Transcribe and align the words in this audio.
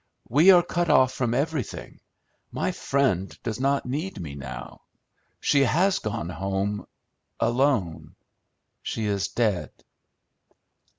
"We 0.29 0.49
are 0.49 0.63
cut 0.63 0.89
off 0.89 1.13
from 1.13 1.35
everything. 1.35 1.99
My 2.51 2.71
friend 2.71 3.37
does 3.43 3.59
not 3.59 3.85
need 3.85 4.19
me 4.19 4.33
now; 4.33 4.81
she 5.39 5.59
has 5.61 5.99
gone 5.99 6.29
home, 6.29 6.87
alone. 7.39 8.15
She 8.81 9.05
is 9.05 9.27
dead!" 9.27 9.69